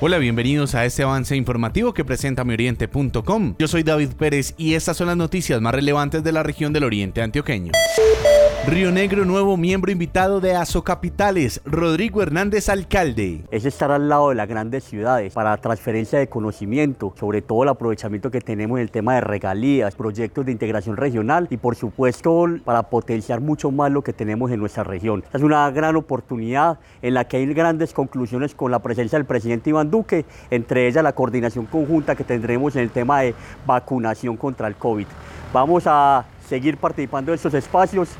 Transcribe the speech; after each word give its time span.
Hola, 0.00 0.18
bienvenidos 0.18 0.76
a 0.76 0.84
este 0.84 1.02
avance 1.02 1.34
informativo 1.34 1.92
que 1.92 2.04
presenta 2.04 2.44
mioriente.com. 2.44 3.56
Yo 3.58 3.66
soy 3.66 3.82
David 3.82 4.10
Pérez 4.16 4.54
y 4.56 4.74
estas 4.74 4.96
son 4.96 5.08
las 5.08 5.16
noticias 5.16 5.60
más 5.60 5.74
relevantes 5.74 6.22
de 6.22 6.30
la 6.30 6.44
región 6.44 6.72
del 6.72 6.84
Oriente 6.84 7.20
Antioqueño. 7.20 7.72
Río 8.70 8.92
Negro, 8.92 9.24
nuevo 9.24 9.56
miembro 9.56 9.90
invitado 9.90 10.42
de 10.42 10.54
ASO 10.54 10.84
Capitales, 10.84 11.62
Rodrigo 11.64 12.20
Hernández 12.20 12.68
Alcalde. 12.68 13.42
Es 13.50 13.64
estar 13.64 13.90
al 13.90 14.10
lado 14.10 14.28
de 14.28 14.34
las 14.34 14.46
grandes 14.46 14.84
ciudades 14.84 15.32
para 15.32 15.56
transferencia 15.56 16.18
de 16.18 16.28
conocimiento, 16.28 17.14
sobre 17.18 17.40
todo 17.40 17.62
el 17.62 17.70
aprovechamiento 17.70 18.30
que 18.30 18.42
tenemos 18.42 18.76
en 18.76 18.82
el 18.82 18.90
tema 18.90 19.14
de 19.14 19.22
regalías, 19.22 19.94
proyectos 19.94 20.44
de 20.44 20.52
integración 20.52 20.98
regional 20.98 21.46
y 21.48 21.56
por 21.56 21.76
supuesto 21.76 22.44
para 22.62 22.82
potenciar 22.90 23.40
mucho 23.40 23.70
más 23.70 23.90
lo 23.90 24.02
que 24.02 24.12
tenemos 24.12 24.50
en 24.50 24.60
nuestra 24.60 24.84
región. 24.84 25.24
Es 25.32 25.40
una 25.40 25.70
gran 25.70 25.96
oportunidad 25.96 26.78
en 27.00 27.14
la 27.14 27.24
que 27.24 27.38
hay 27.38 27.46
grandes 27.54 27.94
conclusiones 27.94 28.54
con 28.54 28.70
la 28.70 28.80
presencia 28.80 29.18
del 29.18 29.24
presidente 29.24 29.70
Iván 29.70 29.90
Duque, 29.90 30.26
entre 30.50 30.86
ellas 30.86 31.02
la 31.02 31.14
coordinación 31.14 31.64
conjunta 31.64 32.14
que 32.14 32.24
tendremos 32.24 32.76
en 32.76 32.82
el 32.82 32.90
tema 32.90 33.22
de 33.22 33.34
vacunación 33.66 34.36
contra 34.36 34.68
el 34.68 34.76
COVID. 34.76 35.06
Vamos 35.54 35.84
a 35.86 36.26
seguir 36.46 36.76
participando 36.76 37.32
de 37.32 37.36
estos 37.36 37.54
espacios 37.54 38.10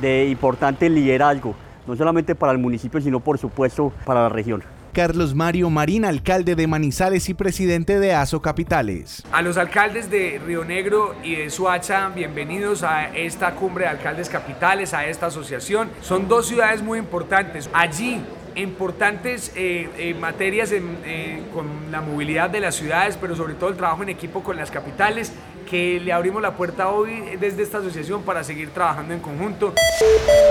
de 0.00 0.26
importante 0.28 0.88
liderazgo, 0.88 1.54
no 1.86 1.96
solamente 1.96 2.34
para 2.34 2.52
el 2.52 2.58
municipio, 2.58 3.00
sino 3.00 3.20
por 3.20 3.38
supuesto 3.38 3.92
para 4.04 4.22
la 4.22 4.28
región. 4.28 4.62
Carlos 4.94 5.34
Mario 5.34 5.70
Marín, 5.70 6.04
alcalde 6.04 6.54
de 6.54 6.68
Manizales 6.68 7.28
y 7.28 7.34
presidente 7.34 7.98
de 7.98 8.14
ASO 8.14 8.40
Capitales. 8.40 9.24
A 9.32 9.42
los 9.42 9.56
alcaldes 9.56 10.08
de 10.08 10.40
Río 10.46 10.64
Negro 10.64 11.16
y 11.24 11.34
de 11.34 11.50
Suacha, 11.50 12.10
bienvenidos 12.10 12.84
a 12.84 13.08
esta 13.08 13.56
cumbre 13.56 13.84
de 13.84 13.90
alcaldes 13.90 14.28
capitales, 14.28 14.94
a 14.94 15.04
esta 15.06 15.26
asociación. 15.26 15.90
Son 16.00 16.28
dos 16.28 16.46
ciudades 16.46 16.80
muy 16.80 17.00
importantes. 17.00 17.68
Allí 17.72 18.22
importantes 18.56 19.52
eh, 19.56 19.88
eh, 19.98 20.14
materias 20.14 20.72
eh, 20.72 21.42
con 21.52 21.66
la 21.90 22.00
movilidad 22.00 22.50
de 22.50 22.60
las 22.60 22.74
ciudades, 22.74 23.18
pero 23.20 23.36
sobre 23.36 23.54
todo 23.54 23.70
el 23.70 23.76
trabajo 23.76 24.02
en 24.02 24.08
equipo 24.08 24.42
con 24.42 24.56
las 24.56 24.70
capitales, 24.70 25.32
que 25.64 25.98
le 25.98 26.12
abrimos 26.12 26.42
la 26.42 26.56
puerta 26.56 26.90
hoy 26.90 27.36
desde 27.40 27.62
esta 27.62 27.78
asociación 27.78 28.22
para 28.22 28.44
seguir 28.44 28.68
trabajando 28.70 29.14
en 29.14 29.20
conjunto. 29.20 29.74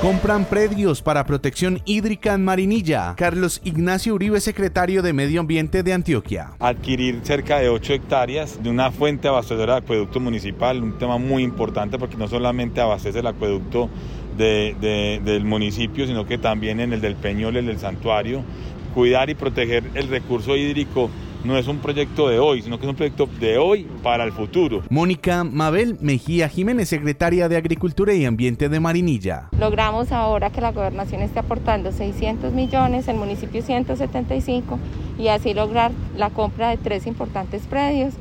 Compran 0.00 0.44
predios 0.44 1.02
para 1.02 1.24
protección 1.24 1.80
hídrica 1.86 2.34
en 2.34 2.44
Marinilla. 2.44 3.14
Carlos 3.16 3.60
Ignacio 3.64 4.14
Uribe, 4.14 4.40
secretario 4.40 5.02
de 5.02 5.12
Medio 5.12 5.40
Ambiente 5.40 5.82
de 5.82 5.92
Antioquia. 5.92 6.50
Adquirir 6.60 7.20
cerca 7.22 7.58
de 7.58 7.68
8 7.68 7.94
hectáreas 7.94 8.62
de 8.62 8.70
una 8.70 8.90
fuente 8.92 9.28
abastecedora 9.28 9.74
de 9.74 9.78
acueducto 9.80 10.20
municipal, 10.20 10.82
un 10.82 10.98
tema 10.98 11.18
muy 11.18 11.42
importante 11.42 11.98
porque 11.98 12.16
no 12.16 12.28
solamente 12.28 12.80
abastece 12.80 13.20
el 13.20 13.26
acueducto 13.26 13.88
del 14.38 15.44
municipio, 15.44 16.06
sino 16.06 16.26
que 16.26 16.38
también 16.38 16.80
en 16.80 16.92
el 16.92 17.00
del 17.00 17.16
Peñol, 17.16 17.56
el 17.56 17.66
del 17.66 17.78
santuario, 17.78 18.42
cuidar 18.94 19.28
y 19.30 19.34
proteger 19.34 19.84
el 19.94 20.08
recurso 20.08 20.56
hídrico 20.56 21.10
no 21.44 21.56
es 21.56 21.68
un 21.68 21.78
proyecto 21.78 22.28
de 22.28 22.38
hoy, 22.38 22.62
sino 22.62 22.78
que 22.78 22.86
es 22.86 22.90
un 22.90 22.96
proyecto 22.96 23.28
de 23.38 23.58
hoy 23.58 23.86
para 24.02 24.24
el 24.24 24.32
futuro. 24.32 24.82
Mónica 24.90 25.44
Mabel 25.44 25.96
Mejía 26.00 26.48
Jiménez, 26.48 26.88
secretaria 26.88 27.48
de 27.48 27.56
Agricultura 27.56 28.12
y 28.14 28.24
Ambiente 28.24 28.68
de 28.68 28.80
Marinilla. 28.80 29.48
Logramos 29.58 30.12
ahora 30.12 30.50
que 30.50 30.60
la 30.60 30.72
gobernación 30.72 31.22
esté 31.22 31.38
aportando 31.38 31.92
600 31.92 32.52
millones, 32.52 33.08
el 33.08 33.16
municipio 33.16 33.62
175 33.62 34.78
y 35.18 35.28
así 35.28 35.54
lograr 35.54 35.92
la 36.16 36.30
compra 36.30 36.70
de 36.70 36.76
tres 36.76 37.06
importantes 37.06 37.66
predios. 37.66 38.14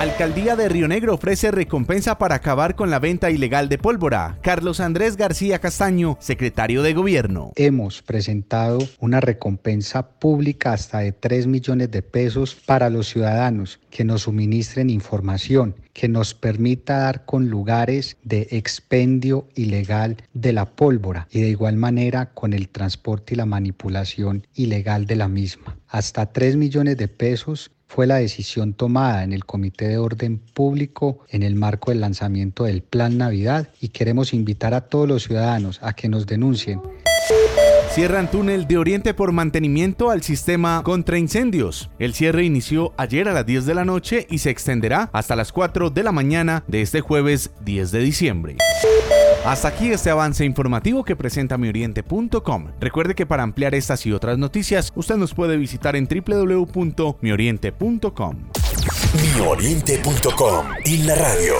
Alcaldía 0.00 0.56
de 0.56 0.68
Río 0.68 0.88
Negro 0.88 1.14
ofrece 1.14 1.50
recompensa 1.50 2.18
para 2.18 2.36
acabar 2.36 2.74
con 2.74 2.90
la 2.90 2.98
venta 2.98 3.30
ilegal 3.30 3.68
de 3.68 3.78
pólvora. 3.78 4.38
Carlos 4.42 4.80
Andrés 4.80 5.16
García 5.16 5.58
Castaño, 5.58 6.16
secretario 6.20 6.82
de 6.82 6.94
Gobierno. 6.94 7.52
Hemos 7.56 8.02
presentado 8.02 8.78
una 9.00 9.20
recompensa 9.20 10.08
pública 10.08 10.72
hasta 10.72 11.00
de 11.00 11.12
3 11.12 11.46
millones 11.46 11.90
de 11.90 12.02
pesos 12.02 12.54
para 12.54 12.90
los 12.90 13.08
ciudadanos 13.08 13.80
que 13.90 14.04
nos 14.04 14.22
suministren 14.22 14.90
información 14.90 15.74
que 15.96 16.08
nos 16.08 16.34
permita 16.34 16.98
dar 16.98 17.24
con 17.24 17.48
lugares 17.48 18.18
de 18.22 18.48
expendio 18.50 19.48
ilegal 19.54 20.18
de 20.34 20.52
la 20.52 20.66
pólvora 20.66 21.26
y 21.30 21.40
de 21.40 21.48
igual 21.48 21.76
manera 21.76 22.34
con 22.34 22.52
el 22.52 22.68
transporte 22.68 23.32
y 23.32 23.38
la 23.38 23.46
manipulación 23.46 24.46
ilegal 24.54 25.06
de 25.06 25.16
la 25.16 25.28
misma. 25.28 25.78
Hasta 25.88 26.34
3 26.34 26.56
millones 26.56 26.98
de 26.98 27.08
pesos 27.08 27.70
fue 27.86 28.06
la 28.06 28.16
decisión 28.16 28.74
tomada 28.74 29.24
en 29.24 29.32
el 29.32 29.44
Comité 29.44 29.88
de 29.88 29.98
Orden 29.98 30.38
Público 30.38 31.20
en 31.28 31.42
el 31.42 31.54
marco 31.54 31.90
del 31.90 32.00
lanzamiento 32.00 32.64
del 32.64 32.82
Plan 32.82 33.16
Navidad 33.16 33.68
y 33.80 33.88
queremos 33.88 34.34
invitar 34.34 34.74
a 34.74 34.82
todos 34.82 35.08
los 35.08 35.24
ciudadanos 35.24 35.78
a 35.82 35.94
que 35.94 36.08
nos 36.08 36.26
denuncien. 36.26 36.80
Cierran 37.90 38.30
túnel 38.30 38.66
de 38.66 38.76
Oriente 38.76 39.14
por 39.14 39.32
mantenimiento 39.32 40.10
al 40.10 40.22
sistema 40.22 40.82
contra 40.84 41.16
incendios. 41.16 41.88
El 41.98 42.12
cierre 42.12 42.44
inició 42.44 42.92
ayer 42.98 43.28
a 43.28 43.32
las 43.32 43.46
10 43.46 43.64
de 43.64 43.74
la 43.74 43.86
noche 43.86 44.26
y 44.28 44.38
se 44.38 44.50
extenderá 44.50 45.08
hasta 45.14 45.34
las 45.34 45.50
4 45.50 45.88
de 45.88 46.02
la 46.02 46.12
mañana 46.12 46.62
de 46.68 46.82
este 46.82 47.00
jueves 47.00 47.52
10 47.64 47.90
de 47.92 47.98
diciembre. 48.00 48.56
Hasta 49.46 49.68
aquí 49.68 49.92
este 49.92 50.10
avance 50.10 50.44
informativo 50.44 51.04
que 51.04 51.14
presenta 51.14 51.56
mioriente.com. 51.56 52.72
Recuerde 52.80 53.14
que 53.14 53.26
para 53.26 53.44
ampliar 53.44 53.76
estas 53.76 54.04
y 54.04 54.12
otras 54.12 54.38
noticias, 54.38 54.92
usted 54.96 55.14
nos 55.16 55.34
puede 55.34 55.56
visitar 55.56 55.94
en 55.94 56.08
www.mioriente.com. 56.08 58.36
Mioriente.com 59.36 60.66
en 60.84 61.06
la 61.06 61.14
radio. 61.14 61.54